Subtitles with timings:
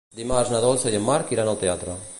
[0.19, 2.03] Dimarts na Dolça i en Marc iran al teatre.